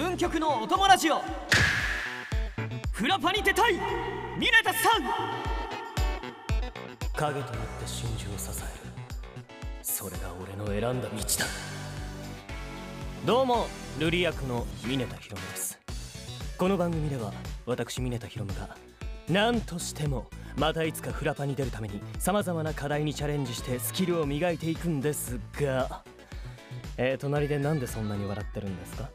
[0.00, 1.20] 運極のお友ラジオ。
[2.90, 5.02] フラパに出たいミネタさん。
[7.14, 8.90] 影となって真珠を支える。
[9.82, 11.46] それが俺の選んだ道だ。
[13.26, 13.66] どうも
[13.98, 15.78] ルリ役のミネタヒロムです。
[16.56, 17.34] この番組では
[17.66, 18.74] 私ミネタヒロムが
[19.28, 26.02] 何としてもまたいつかフラパに出るために様々な課題にチャレンジしてスキルを磨いていくんですが。
[26.96, 29.10] えー、隣でなんでそんなに笑ってるんですか？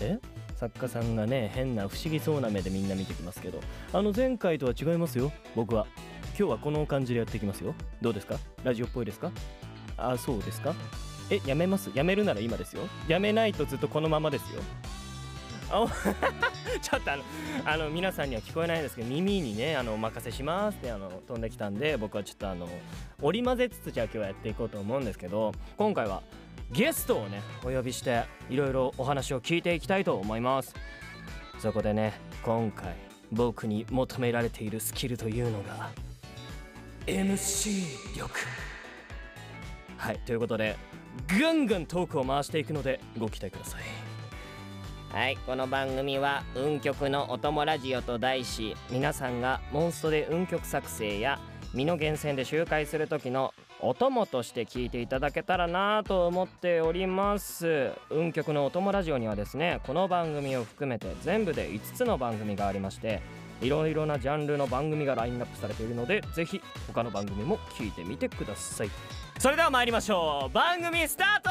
[0.00, 0.18] え？
[0.56, 3.60] 作家さんがね変な不思議そうな目でみんな見てきますけど。
[3.92, 5.32] あの前回とは違いますよ。
[5.54, 5.86] 僕は。
[6.38, 7.74] 今日はこの感じでやっていきますよ。
[8.00, 8.36] どうですか？
[8.64, 9.30] ラジオっぽいですか？
[9.96, 10.74] あそうですか？
[11.30, 11.90] えやめます？
[11.94, 12.82] やめるなら今ですよ。
[13.08, 14.62] やめないとずっとこのままですよ。
[15.72, 15.86] あ
[16.82, 17.22] ちょっとあの
[17.64, 22.68] あの皆さんには聞こえないですけど耳にねあのお任せしますってあの飛んできたんで僕はちょっとあの
[23.22, 26.22] 織り交ぜつつじゃあ今日はやっていこうと思うんですけど今回は
[26.70, 30.74] ゲストをねお呼びしていろいろお話を聞いていきたいと思います。
[31.58, 32.94] そこでね今回
[33.32, 35.90] 僕に求められているスキルというのが
[37.06, 38.30] MC 力。
[39.96, 40.76] はいということで
[41.28, 43.82] ぐんぐんトークを回していくのでご期待ください。
[45.12, 51.40] はいこの番組は運極のお供ラジオと題し皆さんがモンストで運極作成や
[51.72, 57.92] 身の源泉で周回する時のお供として聞いていただけたらなと思っております。
[58.10, 63.22] 運極のお供ラジオにはですねこの番組を含めて全部で5つの番組がありまして
[63.62, 68.90] いろいろなジャンルの番組がラインナップされているのでぜひ他の番組も聞いてみてください。
[69.38, 70.52] それでは参りましょう。
[70.52, 71.50] 番組スタート。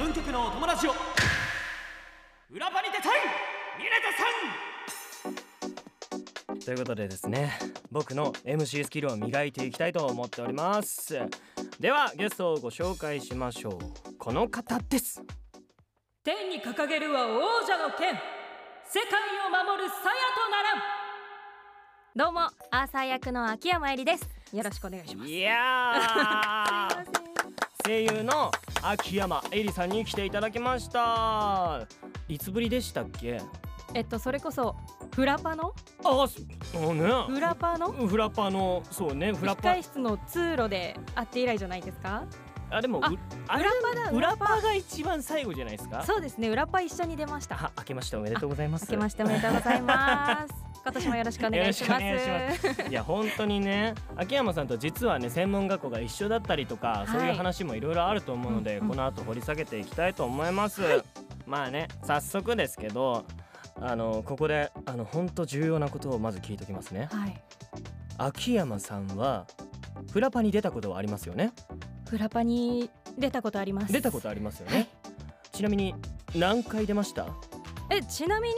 [0.00, 0.86] 運極のお友ラジ
[6.68, 7.58] ということでですね
[7.90, 11.18] 僕の MC スキルを磨いていきたいと思っております。
[11.80, 13.78] ではゲストをご紹介しましょう。
[14.18, 15.22] この方です。
[16.22, 18.08] 天に掲げるは王者の剣。
[18.10, 20.82] 世界を守る鞘とならん。
[22.14, 22.40] どうも
[22.70, 24.28] アーサー役の秋山えりです。
[24.52, 25.30] よろしくお願いします。
[25.30, 27.06] いや
[27.82, 28.50] 声優の
[28.82, 31.88] 秋山えりさんに来ていただきました。
[32.28, 33.40] いつぶりでしたっけ？
[33.94, 34.76] えっとそれこそ
[35.14, 35.72] フラパの
[36.04, 37.12] ああね。
[37.28, 39.32] フラパのフラパのそうね。
[39.32, 39.70] フラパ。
[39.70, 42.24] 控室の通路で会って以来じゃないですか？
[42.70, 43.08] あでもあ
[43.58, 44.10] 裏パだ。
[44.12, 46.04] 裏パが一番最後じゃないですか？
[46.04, 46.48] そうですね。
[46.48, 47.56] 裏パ一緒に出ました。
[47.56, 48.84] は明けましておめでとうございます。
[48.84, 50.54] 明けましておめでとうございます。
[50.84, 52.02] 今年もよろしくお願いします。
[52.88, 53.94] いや本当にね。
[54.16, 61.02] 秋山さんと実はね専門学校が一緒だったりとか、はい、そういう話もいろいろあると思うので、うんうん、この後掘り下げていきたいと思います、はい、
[61.46, 63.24] まあね早速ですけど
[63.80, 67.42] あのここであの本当重要なことをまず聞いておきますね、はい、
[68.18, 69.46] 秋山さんは
[70.12, 71.52] フラパに出たことはありますよね？
[72.08, 73.92] フラパに出たことあります。
[73.92, 74.88] 出たことありますよね、はい、
[75.52, 75.94] ちなみに
[76.34, 77.26] 何回出ました？
[77.90, 78.54] えちなみに、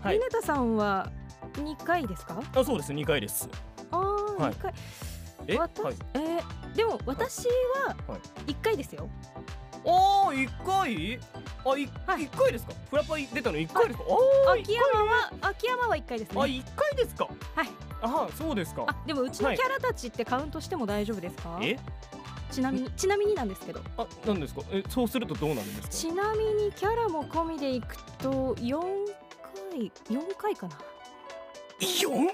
[0.00, 1.10] はい、さんは
[1.54, 2.42] 2回ですか？
[2.54, 2.92] あそうです。
[2.92, 3.48] 2回です。
[3.90, 4.74] ああ、はい、2回。
[5.46, 5.70] え、はい、
[6.14, 7.46] えー、でも私
[7.86, 7.96] は
[8.46, 9.08] 1回ですよ、
[9.86, 11.18] ああ一回？
[11.64, 12.72] あ一、は回ですか？
[12.90, 14.04] フラパ出たの一回ですか？
[14.48, 16.40] あ秋山は秋山は一回ですね。
[16.40, 17.28] あ一回ですか？
[17.54, 17.68] はい。
[18.00, 18.84] あそうですか。
[18.86, 21.78] あでもうちのキャラたちってカウントしても大丈夫ですか、え？
[22.50, 23.80] ちなみにちなみになんですけど。
[23.96, 24.62] あなんですか？
[24.70, 25.88] えそうするとどうなるんですか？
[25.88, 28.80] ちなみにキャラも込みでいくと4
[29.70, 30.76] 回4回かな。
[31.80, 32.26] 4回？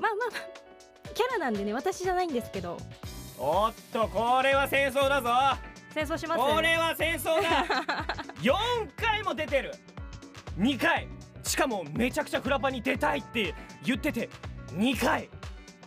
[0.00, 1.12] まあまあまあ。
[1.14, 2.76] キャラなんでね私じゃないんですけど。
[3.38, 5.28] おっとこれは戦争だぞ
[5.96, 7.64] 戦争しますこれは戦争だ。
[8.42, 8.52] 4
[8.96, 9.72] 回も出てる。
[10.58, 11.08] 2回。
[11.42, 14.28] しかもめちゃくちゃフラパに出たいって言ってて。
[14.72, 15.30] 2回。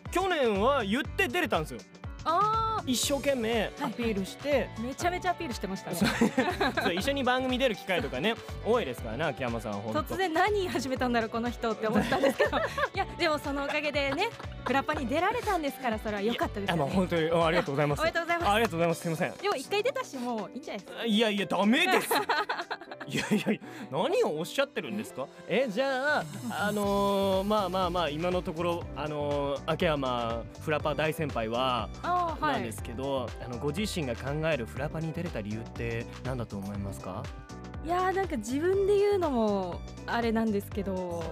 [0.09, 1.79] 去年は言って出れたんですよ。
[2.25, 5.97] あ一生懸命アピールして、はいはい、めちゃめちゃアピールしてましたね。
[6.81, 6.93] そう。
[6.93, 8.33] 一緒に番組出る機会とかね。
[8.65, 12.57] 多いですからね秋山さんは突然何始めたんだろうこの人って思ったんですけど。
[12.57, 12.61] い
[12.95, 14.29] やでもそのおかげでね
[14.65, 16.83] フラパに出られたんですからそれは良かったですよね。
[16.83, 17.99] あ本当にありがとうございます。
[18.01, 18.49] おめでとうございます。
[18.51, 19.01] ありがとうございます。
[19.01, 19.33] すみません。
[19.37, 21.05] でも一回出たしもういいんじゃないですか。
[21.05, 22.09] いやいやダメです。
[23.07, 23.59] いやいや
[23.91, 25.25] 何をおっしゃってるんですか？
[25.47, 26.23] えじゃあ
[26.67, 31.89] あのー、まあまあまあ今のところあのー、秋山フラパ大先輩は
[32.39, 37.23] なんですけど、はい、あのご自身が考えるフラパに出れた理由って何だと思いますか？
[37.83, 41.23] いやーなんか自分で言うのもあれなんですけど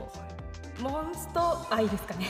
[0.80, 2.27] モンスト愛ですかね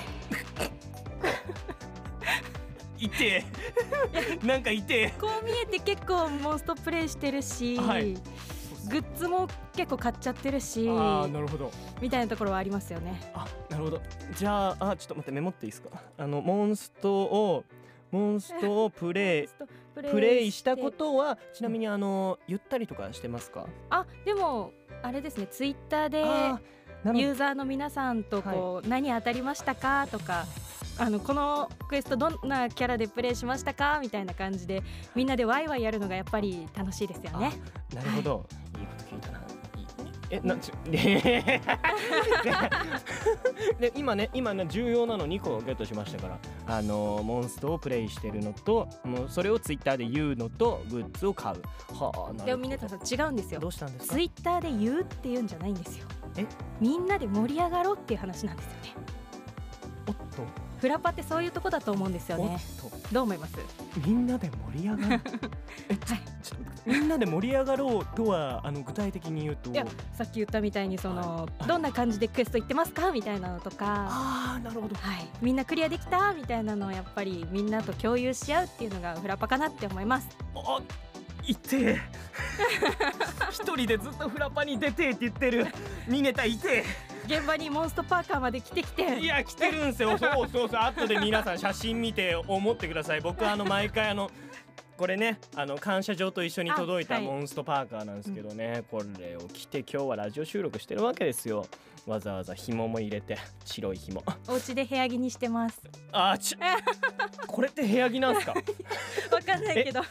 [3.00, 3.44] いて。
[4.44, 5.14] なんかいて。
[5.20, 8.20] こう見えて結構モンストプレイしてるし、はい、グ
[9.00, 11.72] ッズも結構買っちゃってるしあなるほど。
[12.02, 13.22] みたいなところはありますよね。
[13.34, 14.02] あなるほど。
[14.36, 15.90] じゃああちょっと待ってメモっていいですか？
[16.18, 17.64] あのモンストを
[18.12, 19.48] モンストをプレイ
[19.96, 23.68] ププレイしたことはちなみにあの言ったりとかしてますか？
[23.90, 24.72] あでも
[25.04, 26.24] あれですねツイッターで
[27.06, 30.46] ユーザーの皆さんとこう、何当たりましたかとか
[31.00, 34.82] あのこのクエストどんなキャラでプレイしましたかみたいな感じで
[35.16, 37.54] みんなでワイワイやるのがやっぱり楽しいですよね。
[37.94, 38.46] なるほど、
[38.80, 39.40] い、いこと聞いたな。
[39.40, 39.42] い
[40.30, 40.74] え、なんちゅ、
[43.80, 46.38] で、今ね、今ね、重要なの2個ゲットしましたから。
[46.70, 51.62] あのモンストをプレイしてるのと、もうそれをツイッターで言うのと、グッズを買う。
[51.96, 52.46] はあ、なるほど。
[52.46, 53.68] でも皆さん違うんですよど。
[53.68, 54.16] うしたんですか？
[54.16, 54.20] ツ。
[54.20, 56.08] イッターで言うって言うんじゃないんですよ。
[56.38, 56.46] え
[56.80, 58.78] みんなで盛り上がろうっていう話なんですよね。
[60.08, 60.44] おっと、
[60.80, 62.60] フラパってそういうとこだと思うんですよおっね。
[62.80, 63.58] と、どう思います？
[64.06, 65.10] みんなで盛り上がる。
[65.10, 65.22] はい
[66.86, 69.72] みんなで盛り上がろうとは、あの具体的に言うと。
[69.72, 73.12] いやさっき言ったみたいにその、はいどんな感じでクエスト行ってますか？
[73.12, 74.08] みたいなのとか。
[74.10, 74.96] ああ、なるほど。
[74.96, 76.34] はい、みんなクリアできた？
[76.34, 80.80] みたいなのをやっぱりみんなと共有し合うっていうのがフラパかなって思いますあ、
[81.48, 81.78] いて。
[81.82, 82.02] え
[83.52, 85.68] 一人でずっとフラパに出てえって言ってる。
[86.08, 86.84] ミネタいて。
[87.26, 90.18] 現場にモンストパーカーまで来てきえいてや来てるんすよ。
[90.18, 90.80] そうそうそう。
[90.80, 93.22] 後で皆さん写真見て思ってください。
[93.22, 94.32] 僕あの毎回あの
[94.98, 101.66] これねあの感謝状と一緒に届いたモンストパーカーなんですけどね、これを着て今日はラジオ収録してるわけですよ。
[102.08, 103.38] わざわざ紐も入れて。
[103.66, 104.24] 白い紐。
[104.48, 105.82] お家で部屋着にしてます。
[106.14, 106.56] あーち
[107.46, 108.54] これって部屋着なんすか？
[109.34, 110.00] わかんないけど。
[110.00, 110.04] い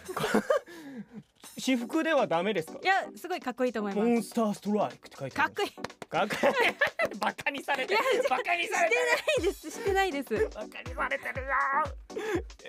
[1.67, 2.79] 私服ではダメですか？
[2.85, 4.11] やすごいかっこいいと思いモます。
[4.21, 5.69] ンスターストライクって書いてかっこいい。
[5.69, 5.75] し
[6.09, 7.19] かっこいい。
[7.19, 8.01] バカにされてる。
[8.31, 9.01] バカにされてる。
[9.01, 9.71] てないです。
[9.73, 10.35] してないです。
[10.55, 11.49] バカにされてるよ。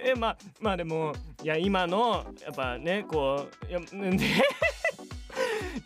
[0.04, 1.14] えまあまあでも
[1.44, 4.26] いや今のやっぱねこういやんで？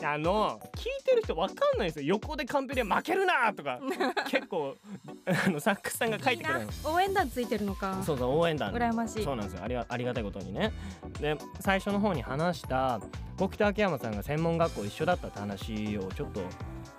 [0.03, 2.05] あの聞いてる人わかんないですよ。
[2.15, 3.79] 横でカンペで負けるなとか。
[4.31, 4.77] 結構
[5.25, 8.01] あのサックスさんが書いてくれる応援団ついてるのか。
[8.03, 8.71] そうそう応援団。
[8.71, 9.23] 羨ましい。
[9.23, 9.63] そうなんですよ。
[9.63, 10.71] ありがありがたいことにね。
[11.19, 12.99] で最初の方に話した
[13.37, 16.41] 僕と秋山さんが専門学校一緒だったって話をちょっと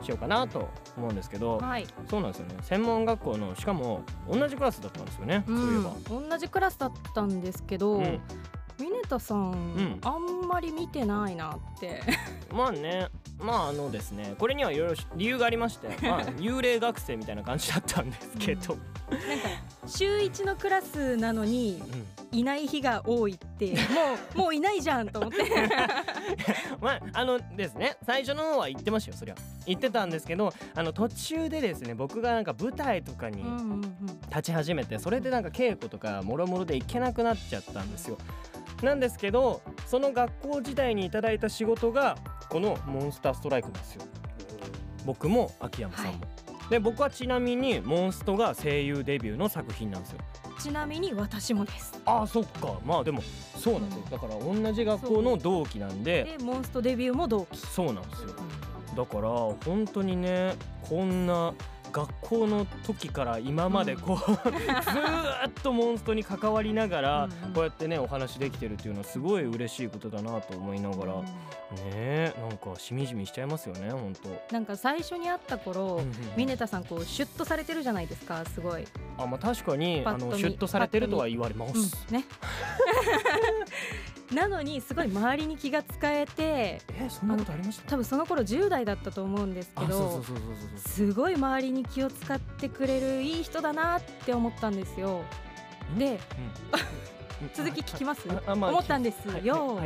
[0.02, 2.56] しようかなと思うんですけど、はい、そうなんですよね。
[2.62, 6.16] 専門学校のしかも同じクラスだったんですよね、そういえば。
[6.16, 8.20] うん、同じクラスだったんですけど、うん
[8.82, 9.98] ミネタさん、ん。
[10.02, 12.02] あんまり見てないなって。
[12.52, 13.08] まあね。
[13.40, 18.76] まああのですねこれにはいろいろ理由がありまして、 まあ、幽霊学生みたいな感じだったんですけど、
[19.10, 19.48] なんか
[19.86, 22.06] 週一のクラスなのにうん。
[22.34, 23.74] いない日が多いって
[24.34, 25.42] もうもういないじゃんと思って。
[26.80, 29.34] まああのですね最初の方は言ってましたよそりゃ。
[29.66, 33.82] 言ってたんですけどあの途中でですね僕がなんか舞台とかにうんうんうん。
[34.30, 38.16] 立ち始めてそれでなんか稽古とかもろもろで行けなくなっちゃったんですよ
[38.84, 42.16] なんですけどその学校時代にいただいた仕事が
[42.48, 44.04] このモンスターストライクなんですよ。
[45.04, 46.20] 僕も秋山さんも、はい。
[46.70, 50.18] で僕はちなみにモンストが声優デビューの作品なんですよ。
[50.60, 52.00] ちなみに私もです。
[52.04, 52.78] ああそっか。
[52.84, 53.20] まあでも
[53.56, 54.04] そうなんですよ。
[54.10, 56.36] だから同じ学校の同期なんで。
[56.38, 58.28] でモンストデビューも同期、そうなんですよ。
[58.96, 59.28] だから
[59.64, 60.54] 本当にね
[60.88, 61.54] こんな
[61.92, 67.32] 学校の時から今までこう、 ずーっとモンストに関わりながらうん。
[67.32, 71.12] うんこうやってねお話できてるっていうのはすごい嬉しいことだなと思いながら。
[71.12, 71.22] ね
[71.84, 74.14] えなんかしみじみしちゃいますよね本
[74.48, 78.84] 当なんか最初に会った頃、うんうんミネタさんこうシュッとされてるじゃないですかすごい、
[79.18, 81.74] あまあ確かにあのシュッとされてるとは言われまうん。
[81.74, 82.24] す、ね
[84.30, 87.90] なのにすごい周りに気が使えてえそんなことありました？
[87.90, 90.22] 多分その頃10代だったと思うんですけど
[90.76, 95.22] すごい周りに気を使ってくれるいい人だなって思ったんですよ。
[95.98, 96.12] で
[97.42, 97.50] うん。
[97.54, 98.22] 続き聞きます？
[98.46, 99.80] 思ったんですよ。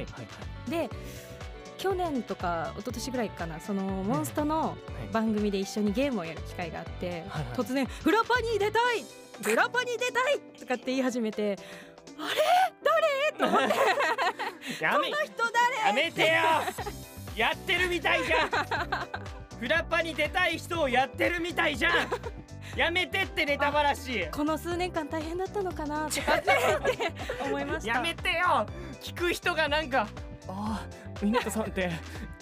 [0.68, 0.90] で
[1.78, 4.76] 去年とか一昨年ぐらいかなそのモンストのはい。
[5.12, 7.44] 番組で一緒にゲームをやる機会があって、はいはい。
[7.54, 9.04] 突然「フラパに出たい！
[9.42, 11.58] フラパに出たい!」とかって言い始めて
[12.18, 12.40] 「あれ？
[12.82, 13.74] 誰?」と思って
[14.80, 16.26] 「やめこの人誰?」やめてよ。
[17.36, 18.50] やってるみたいじゃん。
[19.60, 22.08] フラッパに出たい人をやってるみたいじゃん。
[22.76, 26.52] やめてってネタばらしこの数年間大変だったのかなとかって
[27.42, 27.94] 思いました。
[27.94, 28.66] やめてよ。
[29.00, 30.08] 聞く人がなんか
[30.48, 30.84] あ
[31.20, 31.90] あミネタさんって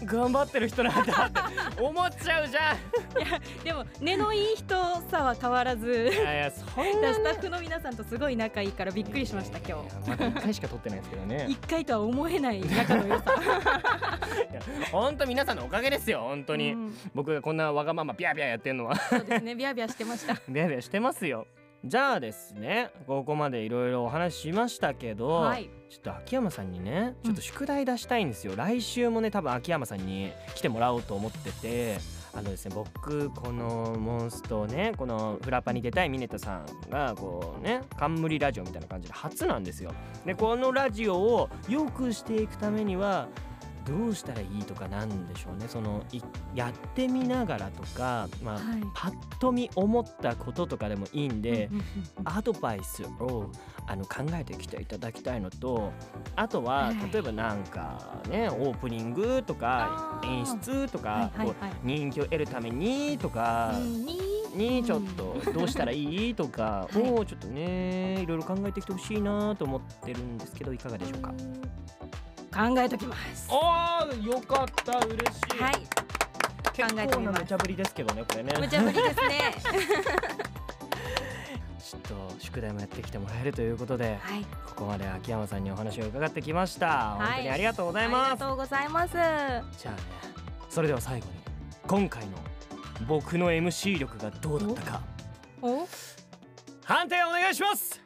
[0.05, 1.31] 頑張ってる人なんだっ
[1.75, 3.65] て思っちゃうじゃん。
[3.65, 4.75] でも根のいい人
[5.11, 9.73] さは変わらずいやいやそんなスタッフの皆さんとすごい仲いいからびっくりしました今日。
[9.73, 11.47] いやまだ1回しか撮ってないですけどね。
[11.49, 13.25] 一回とは思えない仲の良さ。
[14.91, 16.95] 本当皆さんのおかげですよ本当に、うん。
[17.15, 18.97] 僕がこんなわがままビャビャやってんのは。
[18.97, 20.35] そうですねビャービャーしてました。
[20.49, 21.47] ビャビャしてますよ
[21.85, 25.69] じゃあですねここまでいろいろお話ししましたけど、はい。
[25.91, 31.99] ちょっと秋山さんにねちょっと宿題出したいんですよ、来週もね多分秋山さんに来てもらおうと思ってて
[32.33, 39.93] あのですね僕このモンストをねこのフラパに出たいミネタさんがこうね冠ラジオみたいな感じで初なんですよ。
[40.25, 43.29] でこのラジオを良くしていくためには
[43.87, 45.67] どうしたらいいとかなんでしょうね。
[45.69, 46.21] そのい
[46.55, 48.65] やってみながらとか、まあはい。
[48.95, 51.71] パッと見思ったこととかでもいいんで、
[52.25, 53.51] アドバイスを
[53.87, 55.93] あの考えてきていただきたいのと
[56.37, 57.13] あとは、はい。
[57.13, 61.73] 例えばなんかねオープニングとか演出とか、はいはいはい。
[61.83, 63.73] 人気を得るためにとか。
[63.75, 64.07] うん。
[64.07, 71.35] ににちょっとどうしたらいいとかはいをちょっとねいろいろ考えてきてほしいなと思ってるんですけどいかがでしょうか？
[72.55, 73.49] 考えときます。
[73.51, 75.17] あーよかった嬉し
[75.59, 75.75] い、はい。
[76.73, 77.33] 結考えてみます。
[77.33, 78.55] 構な無茶ぶりですけどねこれね。
[78.61, 79.55] 無茶ぶりですね。
[81.85, 84.45] ちょっと宿題もやってきてもらえるということではい。
[84.67, 87.27] ここまで秋山さんにお話を伺ってきました、はい。
[87.27, 89.13] 本当にありがとうございありますがとうございます。
[89.13, 90.03] じゃあね
[90.71, 91.33] それでは最後に
[91.87, 92.39] 今回の
[93.09, 95.01] 僕の MC 力がどうだったか。
[95.61, 95.89] お？
[96.85, 98.01] 判定お願いします。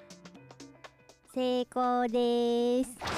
[1.34, 2.90] 成功です。
[3.00, 3.17] え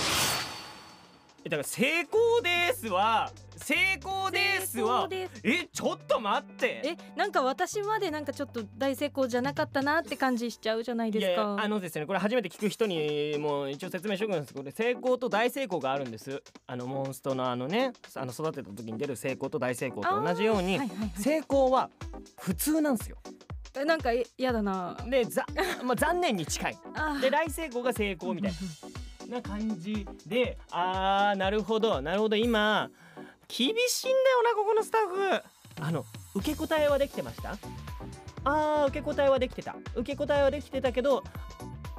[1.45, 5.09] だから成功ですは成功ですは
[5.43, 6.83] えちょっと待って。
[6.85, 11.57] えなんか私までなんかちょっと大成功じゃなかったなって感じしちゃうじゃないですか。
[11.59, 16.43] あのですねこれ初めて聞く人にも一応説明しておくんですけどこれ成功と大成功があるんです。
[16.67, 21.13] あのモンストのあのねあの育てた時に出る成功と大成功と同じように、はいはいはい。
[21.17, 21.91] 成功は
[22.39, 23.17] 普通なんですよ。
[23.79, 24.97] えなんかえやだな。
[25.09, 25.47] でざ、
[25.85, 26.79] まあ、残念に近い。
[27.21, 28.59] で大成功が成功みたいな
[29.43, 32.91] 感じであーなるほどなるほど今
[33.49, 35.43] 厳しいんだよなここのスタッフ。
[35.83, 37.57] あの受け答えはできてました？
[38.45, 39.75] あー受け答えはできてた。
[39.95, 41.25] 受け答えはできてたけど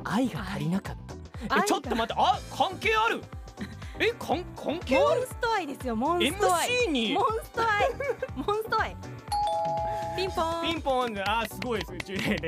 [0.04, 0.98] 愛が足りなかっ
[1.48, 1.56] た。
[1.56, 3.22] 愛えちょっと待ってあ関係ある？
[4.00, 5.22] えかん関係ある？
[5.22, 7.14] モンスト愛ですよモンスト愛 MC に？
[7.14, 7.90] モンスト愛
[8.36, 8.96] モンスト愛
[10.16, 10.62] ピンポン。
[10.64, 11.20] ピンポン。
[11.20, 11.94] あーすごいです。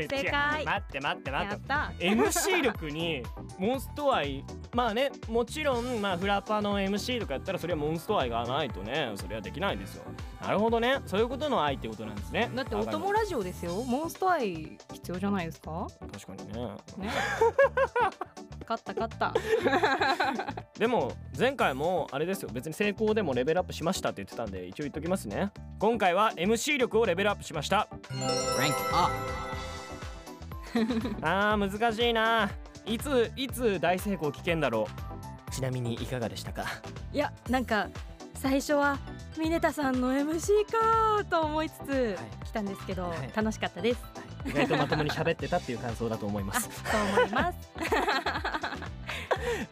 [0.09, 0.65] 正解。
[0.65, 1.67] 待って待って待って。
[1.67, 1.91] た。
[1.99, 3.23] MC 力に
[3.57, 10.03] モンスト愛まあねもちろんまあフラパの MC とかやったらそれはモンスト愛がないとねそれはできないですよ。
[10.41, 10.99] なるほどね。
[11.05, 12.49] そういうことの愛ってことなんですね。
[12.55, 13.81] だってお供ラジオですよ。
[13.83, 15.87] モンスト愛必要じゃないですか？
[16.11, 16.67] 確かにね。
[16.97, 17.09] ね。
[18.67, 19.33] 勝った勝った。
[20.79, 22.49] でも前回もあれですよ。
[22.51, 25.51] 別に成功でもレベルアップしましたって言ってたんで一応言っときますね。
[25.79, 27.87] 今回は MC 力をレベルアップしました.
[31.21, 32.49] あー難しいな
[32.85, 34.87] いついつ大成功聞けんだろ
[35.49, 35.51] う？
[35.51, 36.65] ちなみにいかがでしたか？
[37.13, 37.89] いやなんか
[38.35, 38.97] 最初は
[39.37, 41.95] ミネタさんの MC かと思いつつは
[42.43, 42.45] い。
[42.45, 43.31] 来たんですけど、はい。
[43.35, 44.01] 楽しかったです。
[44.45, 47.57] 意外とまともに喋ってたっていう感想だと思いま あすそう思います。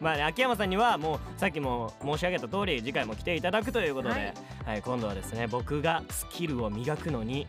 [0.00, 4.34] まあね秋山さんにはもうさっきも申し上げた通り次回も来ていただくということで、はい。
[4.64, 7.46] はい今度はですね僕がスキルを磨くのに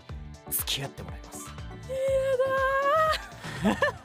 [0.49, 1.39] 付き合ってもらいます。
[3.63, 4.02] 怖いよ付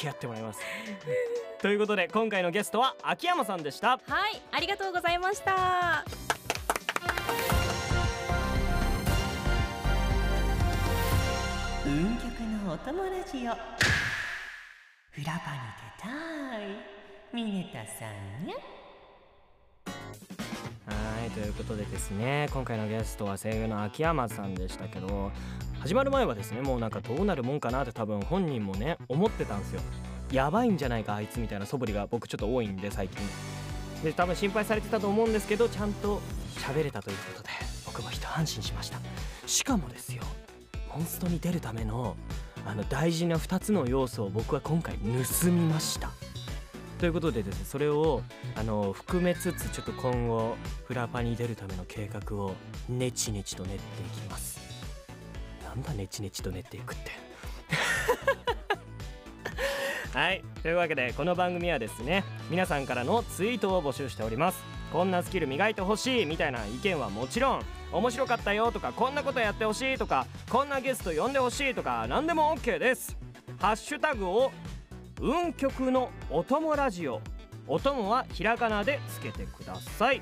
[0.00, 0.60] き合ってもらいます。
[1.60, 3.90] ということで今回のゲストは秋山さんでした。
[3.90, 6.04] はいありがとうございました。
[11.84, 12.24] 運極
[12.64, 13.52] のお友ラジオ
[15.10, 15.58] フラパに
[15.96, 16.08] 出た
[16.96, 17.00] い。
[17.32, 18.56] ミネタさんにゃ
[20.92, 25.30] はいということでですね今回のゲストは声優の秋山さんでしたけど
[25.80, 29.80] 始まる前はですねもうなんかどうなるもんかなって多分本人もね思ってたんですよ。
[30.30, 33.18] やばいんじゃないかあいつみたいな素振りが僕ちょっと多いんで最近。
[34.04, 36.20] で多分心配されてたと思うんですけどちゃんと
[36.56, 37.48] 喋れたということで
[37.86, 38.98] 僕も一安心しました。
[39.46, 40.22] しかもですよ
[40.94, 42.14] モンストに出るための
[42.66, 46.10] あの大事な2つの要素を僕は今回盗みました。
[46.98, 48.20] ということでですねそれを
[48.54, 52.52] あの含めつつちょっと今後フラパに出るための計画を
[52.90, 54.59] ネチネチと練っていきます。
[55.70, 57.12] なんだネチネチと練っていくって。
[60.18, 60.42] はい。
[60.62, 64.64] というわけでこの番組はですね皆さんからのツイートを募集しております。
[64.92, 67.62] こんなスキル磨いてほしいみたいな意見はもちろん
[67.92, 73.16] 面白かったよとかこんなことやってほしいとかこんなゲスト呼んでほしいとか何でも OK です。
[73.60, 74.50] ハッシュタグを
[75.20, 77.20] 運極のお供ラジオ。
[77.68, 80.20] お供はひらがなでつけてください。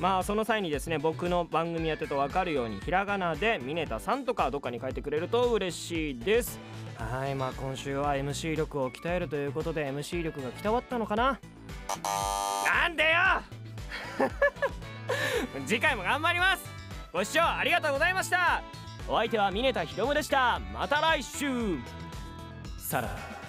[0.00, 6.58] まあその際にですね僕の番組やってと分かるようにひらがなでミネタさんとかどっかに書いてくれると嬉しいです。
[6.96, 11.38] はいまあ今週は MC 力を鍛えるということで MC 力が鍛わったのかな。
[12.66, 14.28] なんでよ！
[15.66, 16.64] 次回も頑張ります。
[17.12, 18.62] ご視聴ありがとうございました。
[19.06, 20.60] お相手はミネタひろむでした。
[20.72, 21.78] また来週。
[22.78, 23.39] さら。